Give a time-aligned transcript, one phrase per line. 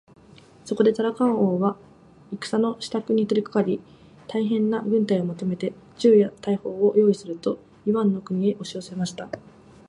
[0.65, 1.77] そこでタラカン王は
[2.33, 3.79] 戦のしたくに取りかかり、
[4.27, 9.29] 大へんな軍隊を集めて、銃や大砲をよういすると、イワンの国へおしよせました。